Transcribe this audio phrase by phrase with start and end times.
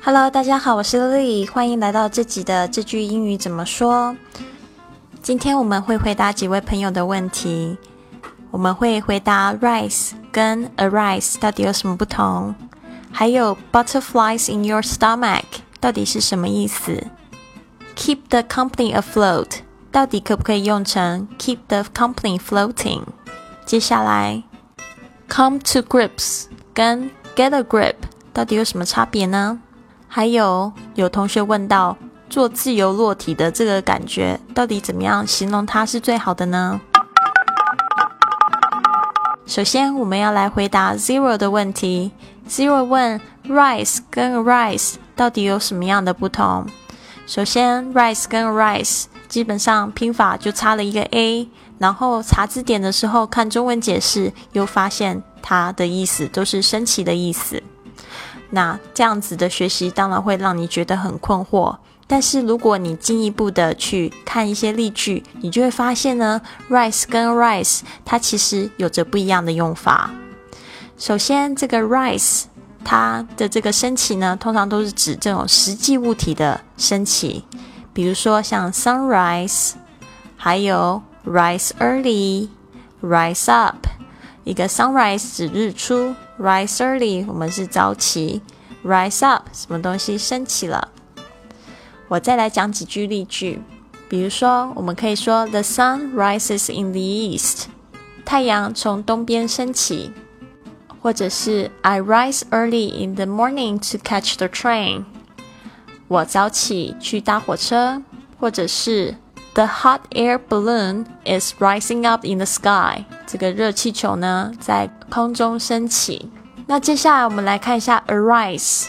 [0.00, 4.16] Hello，大家好，我是 Lily，欢迎来到这集的这句英语怎么说。
[5.20, 7.76] 今天我们会回答几位朋友的问题。
[8.50, 12.54] 我们会回答 rise 跟 arise 到底有什么不同，
[13.12, 15.42] 还有 butterflies in your stomach
[15.80, 17.08] 到底是什么意思
[17.96, 19.48] ？Keep the company afloat
[19.90, 23.02] 到底可不可以用成 keep the company floating？
[23.66, 24.42] 接下来
[25.28, 27.96] come to grips 跟 get a grip
[28.32, 29.60] 到底有什么差别呢？
[30.08, 31.96] 还有有同学问到
[32.30, 36.80] 做自由落体的这个感觉到底怎么样形容它是最好的呢？
[39.46, 42.12] 首先，我们要来回答 Zero 的问题。
[42.48, 46.66] Zero 问 Rise 跟 Arise 到底有什么样的不同？
[47.26, 57.62] 首先，Rise 跟 Arise 基本上拼法就差了一个 A，然后查字典的时候看中文解释，又发现它的意思都是升起的意思。
[58.50, 61.76] 那这样子的学习当然会让你觉得很困惑。
[62.06, 70.10] 但是如果你进一步的去看一些例句，你就会发现呢，rise 跟 rise 它其实有着不一样的用法。
[70.96, 72.44] 首先，这个 rise
[72.82, 77.44] 它的这个升起呢，通常都是指这种实际物体的升起，
[77.92, 79.72] 比如说像 sunrise，
[80.34, 83.86] 还有 rise early，rise up。
[84.48, 88.40] 一个 sunrise 指日出，rise early 我们是早起
[88.82, 90.88] ，rise up 什么东西升起了。
[92.08, 93.60] 我再来讲几句例句，
[94.08, 97.64] 比如说，我们可以说 The sun rises in the east，
[98.24, 100.12] 太阳从东边升起，
[101.02, 105.04] 或者是 I rise early in the morning to catch the train，
[106.08, 108.02] 我早起去搭火车，
[108.40, 109.14] 或者是
[109.52, 116.30] The hot air balloon is rising up in the sky，这个热气球呢在空中升起。
[116.66, 118.86] 那接下来我们来看一下 arise。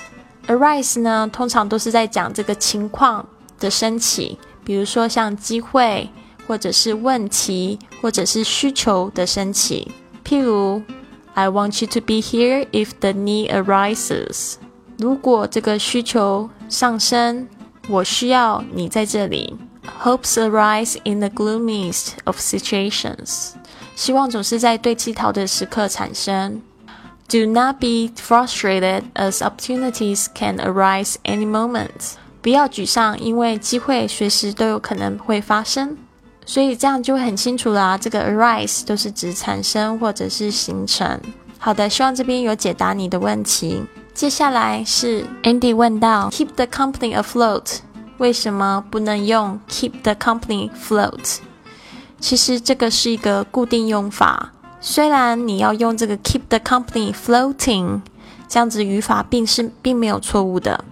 [0.47, 3.27] Arise 呢，通常都是在讲这个情况
[3.59, 6.09] 的升起，比如说像机会，
[6.47, 9.91] 或者是问题，或者是需求的升起。
[10.25, 10.81] 譬如
[11.33, 14.55] ，I want you to be here if the need arises。
[14.97, 17.47] 如果这个需求上升，
[17.89, 19.55] 我需要你在这里。
[20.03, 23.51] Hopes arise in the gloomiest of situations。
[23.99, 26.61] 希望总是在对气逃的时刻产生。
[27.27, 32.13] Do not be frustrated as opportunities can arise any moment。
[32.41, 35.97] 不要沮丧，因为机会随时都有可能会发生。
[36.45, 41.19] 所以这样就很清楚了啊，这个 arise 都是指产生或者是形成。
[41.57, 43.83] 好的，希望这边有解答你的问题。
[44.13, 47.79] 接下来是 Andy 问到 keep the company afloat，
[48.17, 51.39] 为什么不能用 keep the company float？
[52.19, 54.51] 其实这个是一个固定用法。
[54.81, 58.01] 虽然你要用这个 keep the company floating
[58.47, 60.83] 这样子语法，并是并没有错误的，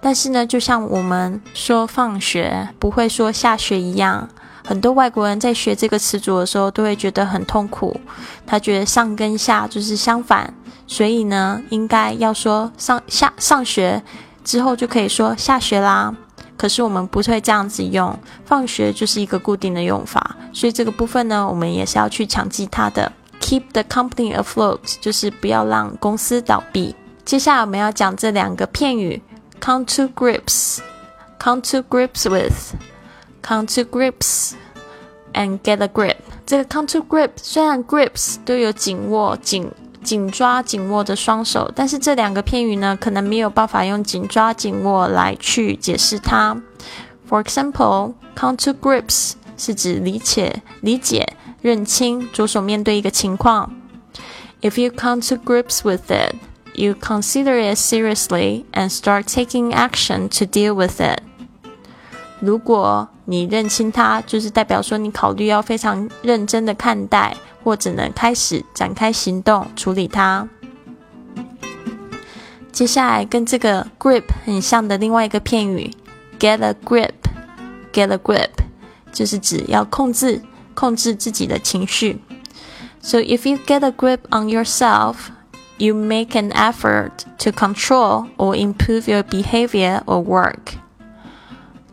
[0.00, 4.28] 但是呢，就像我们说放学不会说下学一样，
[4.64, 8.00] 很多外国人在学这个词组的时候都会觉得很痛苦。
[8.46, 10.54] 他觉得上跟下就是相反，
[10.86, 14.02] 所以呢，应该要说上下上学
[14.42, 16.14] 之后就可以说下学啦。
[16.56, 23.10] 可是我们不会这样子用，放学就是一个固定的用法，所以这个部分呢，我们也是要去强记它的。
[23.40, 26.94] Keep the company afloat 就是不要让公司倒闭。
[27.24, 29.22] 接下来我们要讲这两个片语
[29.60, 36.16] ：come to grips，come to grips with，come to grips，and get a grip。
[36.44, 39.70] 这个 come to grip 虽然 grips 都有紧握、紧。
[40.02, 46.60] 紧抓、紧握的双手，但是这两个片语呢，可能没有办法用紧抓、紧握来去解释它。
[47.30, 53.73] For example, come to grips 是指理解、理解、认清、着手面对一个情况。
[54.61, 56.35] If you come to grips with it,
[56.73, 61.21] you consider it seriously and start taking action to deal with it.
[62.39, 67.35] 如果你认清它，就是代表说你考虑要非常认真的看待。
[67.63, 70.47] 或者能开始展开行动处理它。
[72.71, 75.91] 接下来跟这个 grip 很像的另外一个片语，
[76.39, 78.51] get a grip，get a grip，
[79.11, 80.41] 就是指要控制
[80.73, 82.19] 控制自己的情绪。
[83.01, 85.15] So if you get a grip on yourself,
[85.77, 90.77] you make an effort to control or improve your behavior or work.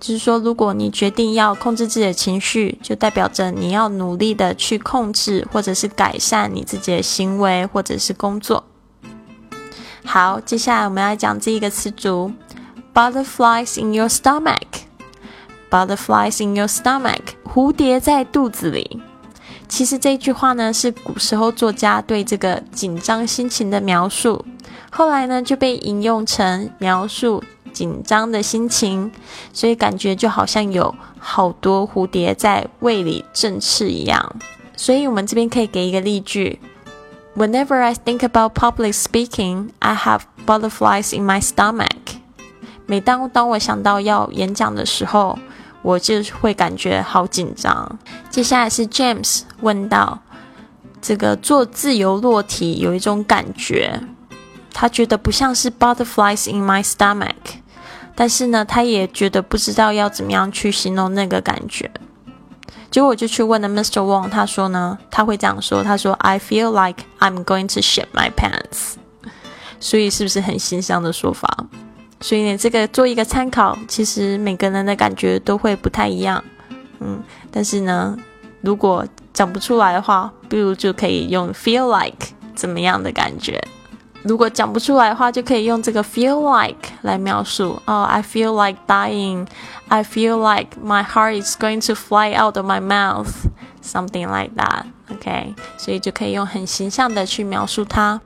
[0.00, 8.64] 就是说，如果你决定要控制自己的情绪，就代表着你要努力的去控制或者是改善你自己的行为或者是工作。
[10.05, 12.32] 好，接下来我们要讲这一个词组：
[12.93, 14.84] butterflies in your stomach。
[15.69, 19.01] Butterflies in your stomach，蝴蝶在肚子里。
[19.68, 24.44] 其实这句话呢，是古时候作家对这个紧张心情的描述，
[24.89, 29.12] 后来呢就被引用成描述紧张的心情，
[29.54, 34.36] 所以感觉就好像有好多蝴蝶在胃里振翅一样。
[34.75, 36.60] 所以我们这边可以给一个例句
[37.36, 41.88] ：Whenever I think about public speaking, I have butterflies in my stomach.
[42.88, 45.38] 每当当我想到要演讲的时候，
[45.81, 47.99] 我就会感觉好紧张。
[48.29, 50.19] 接下来是 James 问到
[51.01, 54.01] 这个做自由落体有一种感觉，
[54.73, 57.59] 他觉得不像是 butterflies in my stomach，
[58.15, 61.89] 但是呢，他也觉得不知道要怎么样去形容那个感觉。
[62.91, 64.01] 结果我就去问了 Mr.
[64.01, 68.95] Wong，他说呢，他会这样说，他说 I feel like I'm going to shit my pants。
[69.79, 71.65] 所以是不是很形象的说法？
[72.21, 76.44] 所以呢，这个做一个参考，其实每个人的感觉都会不太一样，
[77.00, 78.18] 嗯，但是呢，
[78.62, 83.63] 如果讲不出来的话，不如就可以用 feel like 怎么样的感觉。
[84.21, 87.81] 如果讲不出来的话，就可以用这个 feel like 来描述。
[87.86, 89.48] 哦，I feel like dying.
[89.88, 93.31] I feel like my heart is going to fly out of my mouth.
[93.81, 94.83] Something like that.
[95.10, 98.19] OK，所以就可以用很形象的去描述它。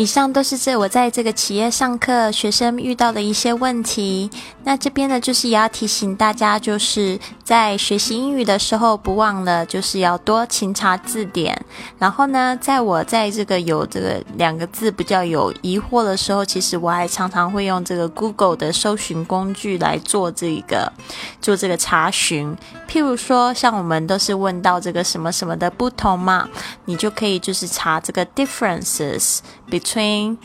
[0.00, 4.30] 以上都是这我在这个企业上课学生遇到的一些问题。
[4.64, 7.20] 那这边呢，就是也要提醒大家，就是
[7.50, 11.60] 在学习英语的时候，不忘了就是要多勤查字典。
[11.98, 20.92] 然后呢，在我在这个有这个两个字比较有疑惑的时候，其实我还常常会用这个 Google 的搜寻工具来做这个
[21.40, 22.56] 做这个查询。
[22.88, 26.48] 譬如说，像我们都是问到这个什么什么的不同嘛，
[26.84, 29.40] 你就可以就是查这个 differences。
[29.68, 30.36] between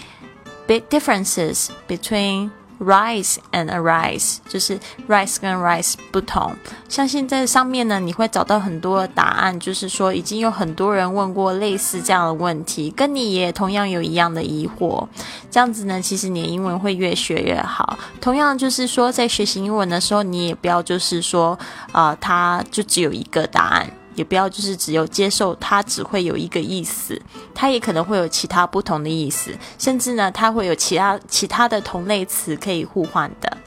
[0.65, 2.49] big differences between
[2.79, 6.53] rise and arise，就是 rise 跟 rise 不同。
[6.89, 15.07] 相信在上面呢，你会找到很多答案，就是说已经有很多人问过类似这样的问题，跟你也同样有一样的疑惑。
[15.49, 17.97] 这样子呢，其实你的英文会越学越好。
[18.19, 21.57] 同样就是说，在学习英文的时候，你也不要就是说，
[21.91, 23.89] 啊，它就只有一个答案。
[24.15, 27.21] 也不要就是只有接受它只会有一个意思，
[27.53, 33.57] 它也可能会有其他不同的意思，甚至呢，它会有其他其他的同类词可以互换的。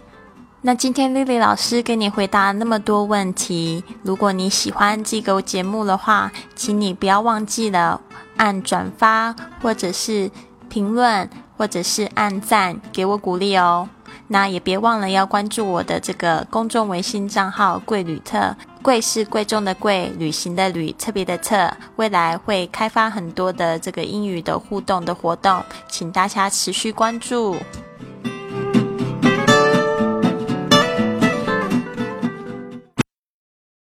[0.62, 8.00] 那今天丽丽老师给你回答那么多问题，如果你喜欢这个节目的话，请你不要忘记了
[8.36, 10.28] 按转发，或者是
[10.68, 13.88] 评论，或者是按赞给我鼓励哦。
[14.30, 21.72] 那也别忘了要关注我的这个公众微信账号“贵旅特”，贵是贵重的贵，旅行的旅，特别的特。
[21.96, 27.56] 未来会开发很多的这个英语的互动的活动，请大家持续关注。